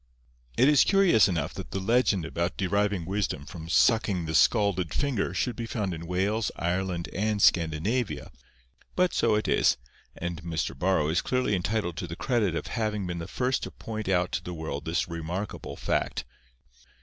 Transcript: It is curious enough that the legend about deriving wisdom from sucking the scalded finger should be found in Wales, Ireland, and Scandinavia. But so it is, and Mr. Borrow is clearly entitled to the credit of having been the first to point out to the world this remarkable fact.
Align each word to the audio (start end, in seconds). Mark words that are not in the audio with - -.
It 0.57 0.67
is 0.67 0.83
curious 0.83 1.27
enough 1.27 1.53
that 1.53 1.69
the 1.69 1.79
legend 1.79 2.25
about 2.25 2.57
deriving 2.57 3.05
wisdom 3.05 3.45
from 3.45 3.69
sucking 3.69 4.25
the 4.25 4.33
scalded 4.33 4.95
finger 4.95 5.31
should 5.31 5.55
be 5.55 5.67
found 5.67 5.93
in 5.93 6.07
Wales, 6.07 6.49
Ireland, 6.55 7.07
and 7.13 7.39
Scandinavia. 7.39 8.31
But 8.95 9.13
so 9.13 9.35
it 9.35 9.47
is, 9.47 9.77
and 10.17 10.41
Mr. 10.41 10.75
Borrow 10.75 11.09
is 11.09 11.21
clearly 11.21 11.53
entitled 11.53 11.97
to 11.97 12.07
the 12.07 12.15
credit 12.15 12.55
of 12.55 12.65
having 12.65 13.05
been 13.05 13.19
the 13.19 13.27
first 13.27 13.61
to 13.61 13.69
point 13.69 14.09
out 14.09 14.31
to 14.31 14.43
the 14.43 14.55
world 14.55 14.85
this 14.85 15.07
remarkable 15.07 15.75
fact. 15.75 16.25